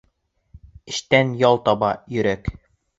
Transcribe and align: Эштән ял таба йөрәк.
Эштән 0.95 1.37
ял 1.45 1.63
таба 1.69 1.95
йөрәк. 2.17 2.55